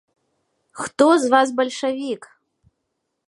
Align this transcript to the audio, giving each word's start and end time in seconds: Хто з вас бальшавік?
Хто 0.81 1.05
з 1.23 1.29
вас 1.33 1.47
бальшавік? 1.57 2.21